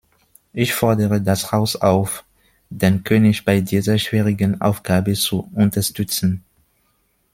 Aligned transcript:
Ich 0.51 0.73
fordere 0.73 1.21
das 1.21 1.51
Haus 1.51 1.75
auf, 1.75 2.23
den 2.71 3.03
König 3.03 3.45
bei 3.45 3.61
dieser 3.61 3.99
schwierigen 3.99 4.59
Aufgabe 4.59 5.13
zu 5.13 5.47
unterstützen. 5.53 6.43